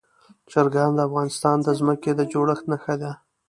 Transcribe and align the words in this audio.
چرګان 0.51 0.91
د 0.95 0.99
افغانستان 1.07 1.57
د 1.63 1.67
ځمکې 1.79 2.11
د 2.15 2.21
جوړښت 2.31 2.65
نښه 2.71 2.95
ده. 3.01 3.11